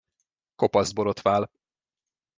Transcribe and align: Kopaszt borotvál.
Kopaszt 0.55 0.93
borotvál. 0.93 1.51